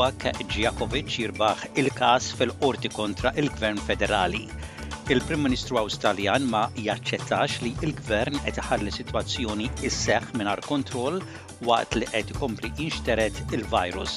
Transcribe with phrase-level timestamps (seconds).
[0.00, 4.46] Novak Djakovic jirbaħ il-kas fil-qorti kontra il-Gvern Federali.
[5.12, 11.18] Il-Prim Ministru Awstraljan ma jaċċettax li il-Gvern qed iħalli sitwazzjoni isseħ mingħajr kontroll
[11.68, 14.14] waqt li qed ikompli jinxteret il-virus.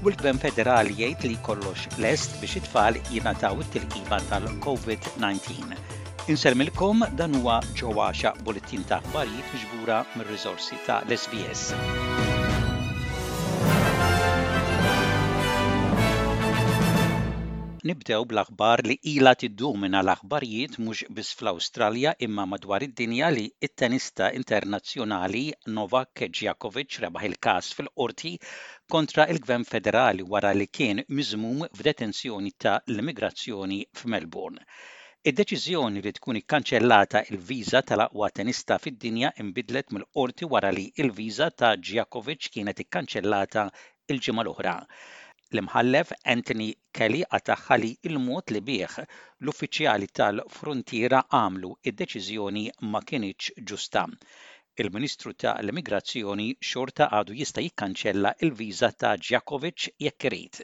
[0.00, 5.82] U l-Gvern Federali jgħid li kollox lest biex it-tfal jingħataw it-tilqima tal-COVID-19.
[6.32, 8.08] Inselmilkom dan huwa ġewwa
[8.48, 12.27] bulettin ta' aħbarijiet miġbura mir-riżorsi ta' l-SBS.
[17.86, 25.42] Nibdew bl-aħbar li ila tiddumina l-aħbarijiet mhux biss fl-Awstralja imma madwar id-dinja li it-tenista internazzjonali
[25.76, 28.32] Novak Djokovic rebaħ il-każ fil-qorti
[28.94, 34.58] kontra il-Gvern Federali wara li kien miżmum f'detenzjoni ta' l-immigrazzjoni f'Melbourne.
[35.32, 42.50] Id-deċiżjoni li tkun ikkanċellata il-viża tal-aqwa tenista fid-dinja imbidlet mill-qorti wara li il-viża ta' Djokovic
[42.58, 43.68] kienet ikkanċellata
[44.16, 44.76] il-ġimgħa l-oħra.
[45.56, 46.64] L-imħallef Anthony
[46.98, 47.76] Kelly attaħħa
[48.08, 54.02] il-mod li bieħ l-uffiċjali tal-frontiera għamlu id-deċiżjoni ma kienieċ ġusta
[54.84, 60.62] il-Ministru ta' l-Immigrazzjoni xorta għadu jista' jikkanċella il-viża ta' Djakovic jekk irid.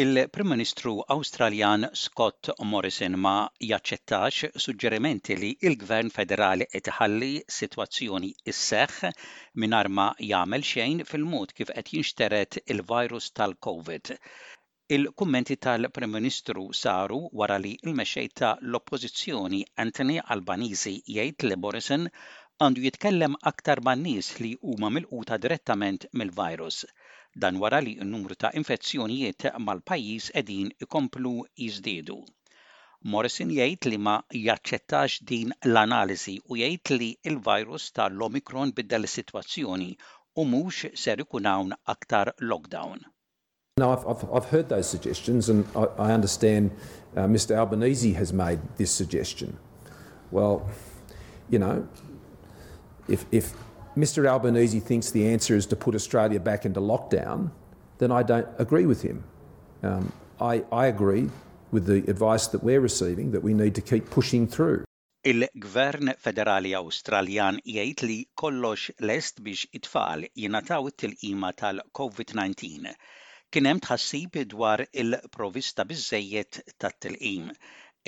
[0.00, 3.32] Il-Prim Ministru Awstraljan Scott Morrison ma
[3.70, 9.10] jaċċettax suġġerimenti li il-Gvern Federali qed iħalli sitwazzjoni isseħħ
[9.64, 14.14] mingħajr ma jagħmel xejn fil-mod kif qed jinxteret il-virus tal-COVID.
[14.98, 22.08] Il-kummenti tal-Prim Ministru saru wara li l-mexxej ta' l-Oppożizzjoni Anthony Albanizi jgħid li Morrison
[22.64, 26.86] għandu jitkellem aktar man-nies li huma milquta direttament mill-virus
[27.34, 32.16] dan wara li n-numru ta' infezzjonijiet mal-pajjiż edin ikomplu jiżdiedu.
[33.12, 39.90] Morrison jgħid li ma jaċċettax din l-analiżi u jgħid li il-virus tal-Omicron biddel is-sitwazzjoni
[40.38, 43.00] u mhux ser ikun hawn aktar lockdown.
[43.78, 46.70] Now, I've, I've, I've heard those suggestions, and I, I understand
[47.16, 47.56] uh, Mr.
[47.56, 49.58] Albanese has made this suggestion.
[50.30, 50.68] Well,
[51.50, 51.88] you know,
[53.08, 53.54] if, if
[53.96, 57.50] Mr Albanese thinks the answer is to put Australia back into lockdown,
[57.98, 59.24] then I don't agree with him.
[59.82, 61.28] Um, I, I agree
[61.70, 64.84] with the advice that we're receiving that we need to keep pushing through.
[65.24, 72.88] Il-Gvern Federali Awstraljan jgħid li kollox lest biex it-tfal jingħataw it-tilqima tal-COVID-19.
[73.52, 77.52] Kien hemm tħassib dwar il-provista biżejjed tat-tilqim.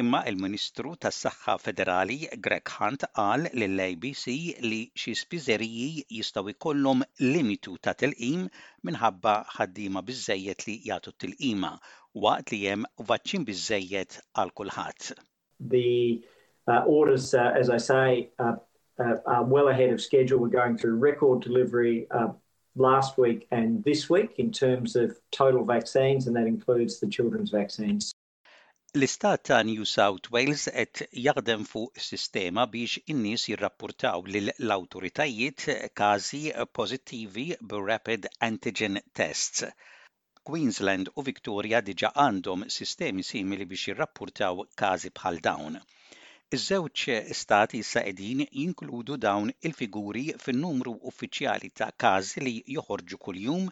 [0.02, 4.32] Imma il-Ministru tas-Saħħa Federali Greg Hunt qal lill-ABC
[4.64, 8.48] li xi spiżeriji jistgħu jkollhom limitu ta' tilqim
[8.88, 11.70] minħabba ħaddiema biżejjed li jagħtu tilqima
[12.26, 15.12] waqt li hemm vaċċin biżejjed għal kulħadd.
[15.60, 16.24] The
[16.66, 18.56] uh, orders, uh, as I say, uh,
[18.98, 20.40] uh, are well ahead of schedule.
[20.40, 22.32] We're going through record delivery uh,
[22.74, 27.50] last week and this week in terms of total vaccines, and that includes the children's
[27.52, 28.13] vaccines.
[28.96, 35.64] L-Istat ta' New South Wales qed jaħdem fuq sistema biex in-nies jirrapportaw lill-awtoritajiet
[36.00, 36.42] każi
[36.78, 39.64] pożittivi b'rapid antigen tests.
[40.50, 45.80] Queensland u Victoria diġa għandhom sistemi simili biex jirrapportaw każi bħal dawn.
[46.54, 47.04] Iż-żewġ
[47.40, 53.66] stati sa qegħdin jinkludu dawn il-figuri fin-numru uffiċjali ta' każi li joħorġu kuljum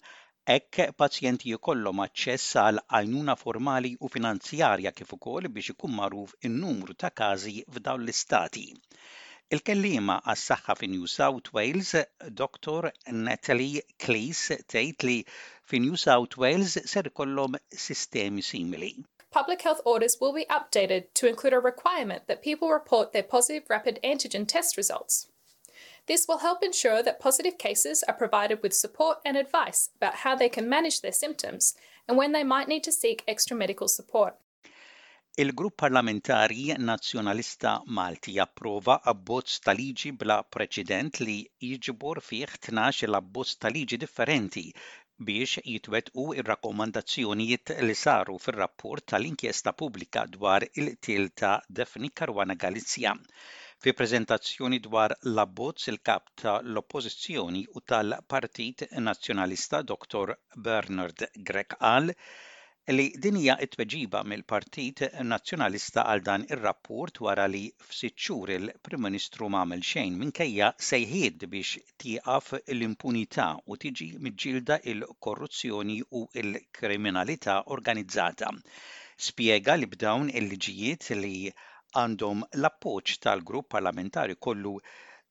[0.51, 6.97] Ekk pazjenti jkollhom aċċess għal għajnuna formali u finanzjarja kif ukoll biex ikun magħruf in-numru
[7.03, 8.65] ta' każi f'dawn l-istati.
[9.55, 11.93] Il-kellima għas saħħa fi New South Wales,
[12.41, 12.91] Dr.
[13.29, 15.17] Natalie Cleese, tgħid li
[15.71, 17.55] fi New South Wales ser ikollhom
[17.87, 18.91] sistemi simili.
[19.39, 23.71] Public health orders will be updated to include a requirement that people report their positive
[23.77, 25.23] rapid antigen test results.
[26.15, 30.35] This will help ensure that positive cases are provided with support and advice about how
[30.37, 31.75] they can manage their symptoms
[32.07, 34.35] and when they might need to seek extra medical support.
[35.39, 38.95] Il grupp parlamentari nazjonalista Malti approva
[39.81, 41.39] liġi bla preċedent li
[41.71, 42.19] jiġbor
[43.77, 44.67] liġi differenti
[45.27, 45.51] biex
[47.87, 50.87] li saru rapport tal-inkjesta pubblika dwar il
[51.81, 53.15] Defni Karwana Galizja.
[53.85, 60.27] Fi prezentazzjoni dwar l-abbozz il-kap tal-Oppożizzjoni u tal-Partit Nazzjonalista Dr.
[60.67, 62.13] Bernard Grek qal
[62.97, 65.03] li dinija it-tweġiba mill-Partit
[65.33, 71.83] Nazzjonalista għal dan ir-rapport wara li f'sitt xhur il-Prim Ministru m'għamel xejn minkejja sejħed biex
[72.05, 78.55] tieqaf l-impunità u tiġi miġġilda il-korruzzjoni u l-kriminalità organizzata.
[79.33, 81.37] Spiega li b'dawn il-liġijiet li
[82.01, 84.71] għandhom l-appoġġ tal-grupp parlamentari kollu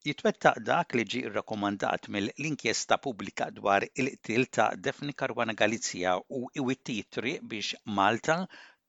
[0.08, 7.34] jitwettaq dak li ġi rrakkomandat mill-inkjesta pubblika dwar il-qtil ta' Defni Karwana Galizija u iwittitri
[7.54, 8.38] biex Malta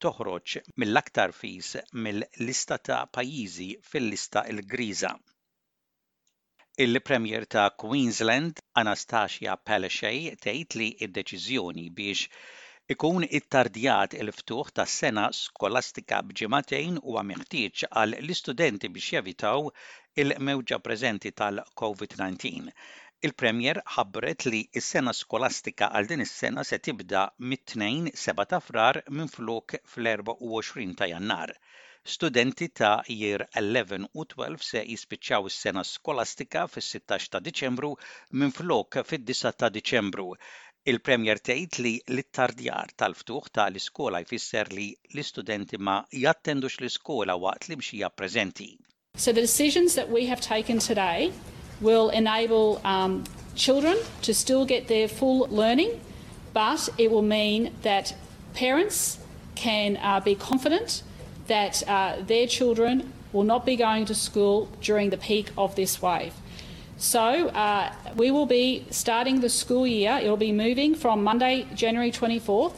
[0.05, 1.71] toħroġ mill-aktar fis
[2.07, 5.11] mill-lista ta' pajjiżi fil-lista il-griża.
[6.85, 12.27] Il-Premier ta' Queensland, Anastasia Palaszczuk, tgħid li d-deċiżjoni biex
[12.93, 19.69] ikun it-tardjat il-ftuħ tas-sena skolastika b'ġimatejn huwa meħtieġ għal l-istudenti biex jevitaw
[20.23, 22.73] il-mewġa preżenti tal-COVID-19.
[23.29, 27.21] Il-Premier ħabbret li s-sena skolastika għal din is-sena se tibda
[27.53, 31.55] mit-2 7 ta' frar minn flok fl-24 ta' jannar
[32.15, 37.93] studenti ta' jir 11 u 12 se jispiċċaw is-sena skolastika fis-16 ta' Diċembru
[38.43, 40.33] minn flok fid-9 ta' Diċembru.
[40.83, 48.09] Il-Premier tgħid li l-ittardjar tal-ftuħ tal-iskola jfisser li l-istudenti ma jattendux l-iskola waqt li mxija
[48.11, 48.67] preżenti.
[49.15, 51.31] So the decisions that we have taken today
[51.79, 53.23] will enable um,
[53.55, 53.95] children
[54.27, 56.01] to still get their full learning,
[56.51, 58.13] but it will mean that
[58.53, 59.19] parents
[59.55, 61.01] can uh, be confident
[61.47, 66.01] that uh, their children will not be going to school during the peak of this
[66.01, 66.33] wave.
[67.03, 70.21] So uh, we will be starting the school year.
[70.23, 72.75] It will be moving from Monday, January 24th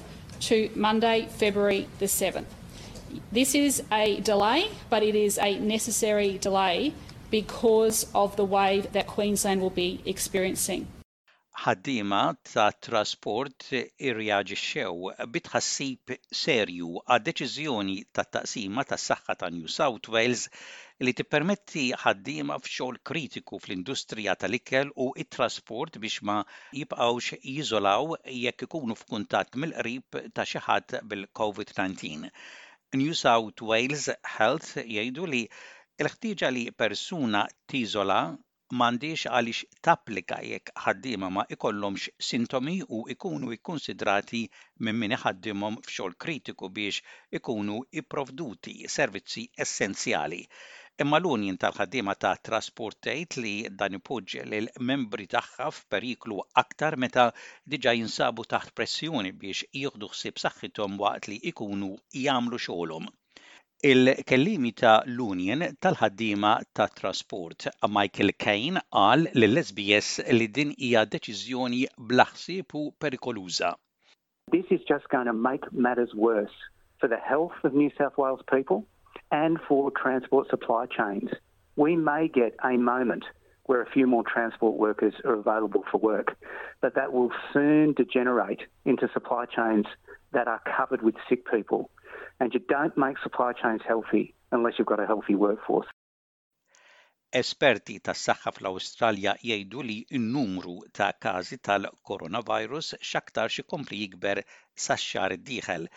[0.49, 2.45] to Monday, February the 7th.
[3.31, 6.95] This is a delay, but it is a necessary delay
[7.29, 10.87] because of the wave that Queensland will be experiencing.
[11.63, 12.17] ħaddiema
[12.53, 20.43] ta' trasport irreaġixxew bi tħassib serju għad deċiżjoni ta' taqsima tas-saħħa ta' New South Wales
[21.07, 26.37] li tippermetti ħaddiema f'xogħol kritiku fl-industrija tal-ikel u it-trasport biex ma
[26.81, 32.27] jibqgħux jiżolaw jekk ikunu f'kuntatt mill-qrib ta' xi ħadd bil-COVID-19.
[32.99, 35.45] New South Wales Health jgħidu li
[36.03, 38.21] l-ħtieġa li persuna tiżola
[38.73, 44.39] m'għandix għaliex tapplika jekk ħaddiema ma ikollhomx sintomi u ikunu ikkonsidrati
[44.87, 47.03] minn min ħaddimhom f'xogħol kritiku biex
[47.39, 50.39] ikunu ipprovduti servizzi essenzjali.
[51.05, 53.53] Imma l-Unjin tal-ħaddiema ta' trasportejt li
[53.83, 57.27] dan ipoġġel lil membri tagħha f'periklu aktar meta
[57.75, 61.93] diġà jinsabu taħt pressjoni biex jieħdu ħsieb saħħithom waqt li ikunu
[62.25, 63.13] jagħmlu xogħolhom.
[63.87, 68.81] il l-Union tal trasport Michael Kane
[69.63, 70.07] sbs
[70.39, 73.69] li din hija deċiżjoni blaħsib u perikoluża.
[74.51, 76.55] This is just going to make matters worse
[76.99, 78.79] for the health of New South Wales people
[79.29, 81.29] and for transport supply chains.
[81.75, 83.23] We may get a moment
[83.67, 86.33] where a few more transport workers are available for work,
[86.81, 89.85] but that will soon degenerate into supply chains
[90.33, 91.91] that are covered with sick people
[92.39, 95.87] And you don't make supply chains healthy unless you've got a healthy workforce.
[97.41, 104.41] Esperti tas saħħa fl-Awstralja jgħidu li n-numru ta' każi tal-coronavirus xaktar kompli jikber
[104.85, 105.87] sax-xar diħel.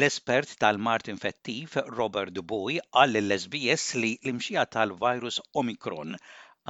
[0.00, 6.16] L-espert tal-Mart Infettiv Robert Boy għall l-SBS li l-imxija tal-virus Omicron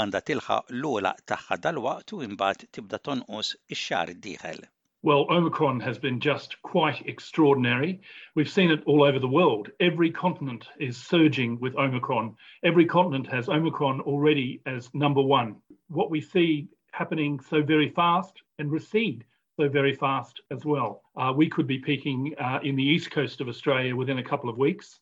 [0.03, 4.65] għanda tilħa l-ola taħħa dal-waqtu imbagħad tibda tonqos ix-xar diħel.
[5.05, 8.01] Well, Omicron has been just quite extraordinary.
[8.35, 9.69] We've seen it all over the world.
[9.79, 12.35] Every continent is surging with Omicron.
[12.63, 15.57] Every continent has Omicron already as number one.
[15.89, 19.27] What we see happening so very fast and recede
[19.61, 21.03] so very fast as well.
[21.15, 24.49] Uh, we could be peaking uh, in the east coast of Australia within a couple
[24.49, 25.01] of weeks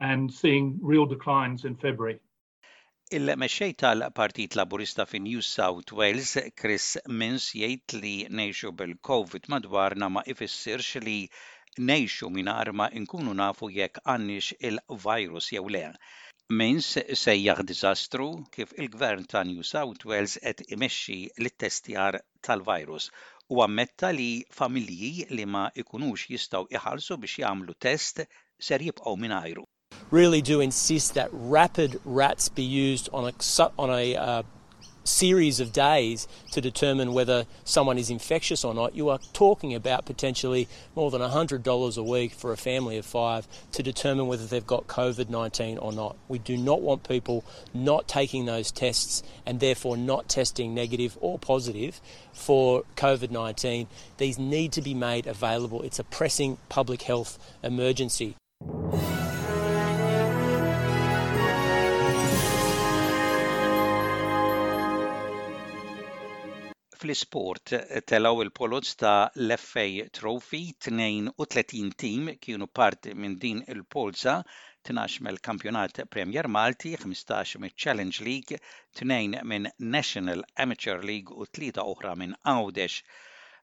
[0.00, 2.20] and seeing real declines in February.
[3.16, 6.88] Il-mexxej tal-Partit Laburista fi New South Wales, Chris
[7.20, 8.10] Minns, jgħid li
[8.40, 11.14] nejxu bil-COVID madwarna ma ifissirx li
[11.90, 15.82] nejxu mingħajr ma nkunu nafu jekk għannix il-virus jew le.
[16.60, 16.90] Minns
[17.22, 23.08] sejjaħ diżastru kif il-gvern ta' New South Wales qed imexxi l-testjar tal-virus
[23.56, 28.28] u ammetta li familji li ma ikunux jistgħu iħalsu biex jagħmlu test
[28.68, 29.64] ser jibqgħu mingħajru.
[30.10, 34.42] really do insist that rapid rats be used on a, on a uh,
[35.04, 40.04] series of days to determine whether someone is infectious or not, you are talking about
[40.04, 44.66] potentially more than $100 a week for a family of five to determine whether they've
[44.66, 46.16] got COVID 19 or not.
[46.28, 47.42] We do not want people
[47.72, 52.02] not taking those tests and therefore not testing negative or positive
[52.34, 53.86] for COVID 19.
[54.18, 55.80] These need to be made available.
[55.82, 58.36] It's a pressing public health emergency.
[67.08, 69.84] fl-isport eh, telaw il polots ta' l-FA
[70.18, 74.34] Trophy 32 tim kienu part minn din il-polza
[74.88, 78.58] 12 mill-Kampjonat Premier Malti, 15 mill-Challenge League,
[78.98, 83.02] 2 minn National Amateur League u 3 oħra minn Għawdex.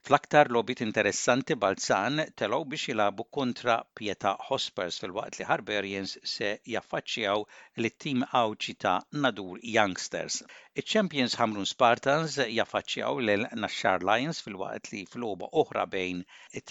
[0.06, 7.40] Fl-aktar logħbiet interessanti Balzan telgħu biex jilagħbu kontra Pieta Hospers fil-waqt li Harbarians se jaffaċċjaw
[7.82, 8.94] li tim awċi ta'
[9.24, 10.36] Nadur Youngsters.
[10.82, 16.22] Iċ-Champions Hamrun Spartans jaffaċċjaw l Nashar Lions fil-waqt li floba oħra bejn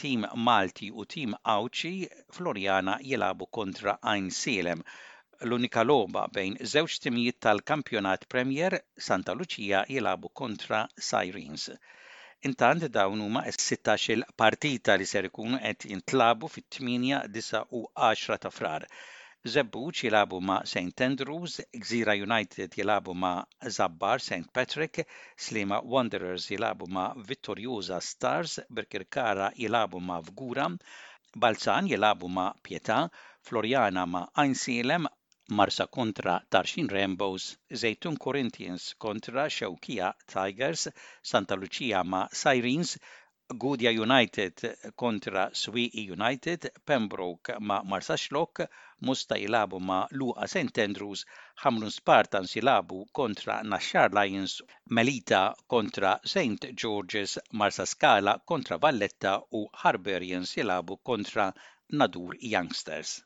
[0.02, 1.92] tim Malti u tim awċi
[2.38, 4.86] Floriana jilagħbu kontra Ein Silem
[5.48, 8.78] l-unika logħba bejn żewġ timijiet tal-kampjonat Premier
[9.10, 11.70] Santa Lucia jilabu kontra Sirens.
[12.48, 18.50] Intant dawn huma s-16 partita li ser ikunu qed jintlabu fit-8, 9 u 10 ta'
[18.56, 18.82] frar.
[19.54, 20.98] Zebbuċ jilabu ma' St.
[21.06, 23.44] Andrews, Gzira United jilabu ma'
[23.78, 24.48] Zabbar St.
[24.58, 25.00] Patrick,
[25.46, 30.68] Slima Wanderers jilabu ma' Vittorjuza Stars, Birkirkara jilabu ma' Vgura,
[31.46, 32.98] Balzan jilabu ma' Pietà,
[33.50, 35.08] Floriana ma' Ainsilem,
[35.50, 40.88] Marsa kontra Tarxin Rainbows, Zeytun Corinthians kontra Xewkija Tigers,
[41.22, 42.96] Santa Lucia ma Sirens,
[43.58, 44.54] Gudja United
[44.96, 48.66] kontra Swiqi United, Pembroke ma Marsa Xlok,
[49.02, 50.78] Musta ilabu ma Luqa St.
[50.78, 51.26] Andrews,
[51.62, 56.72] Hamlun Spartans ilabu kontra Nashar Lions, Melita kontra St.
[56.74, 61.52] George's, Marsa Scala kontra Valletta u Harberians Ilabu kontra
[61.92, 63.22] Nadur Youngsters.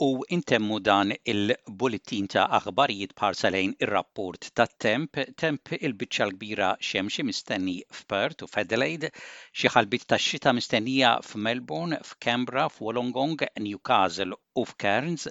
[0.00, 7.76] u intemmu dan il-bulletin ta' aħbarijiet parsalejn ir-rapport ta' temp, temp il-biċċa l-kbira xemxi mistenni
[8.00, 9.12] f'Perth u f'Adelaide,
[9.54, 15.28] xi ħalbit ta' xita mistennija f'Melbourne, f'Canberra, f'Wollongong, Newcastle u f'Cairns,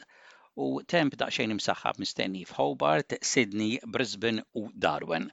[0.56, 5.28] u temp daqsxejn imsaħħab mistenni f'Hobart, Sydney, Brisbane u Darwin.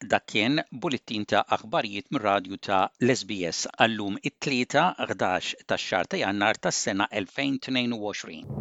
[0.00, 6.22] Dak kien bulletin ta' aħbarijiet mir radju ta' l-SBS għallum it-tlieta 11 ta' xar ta'
[6.22, 8.59] jannar tas sena 2022.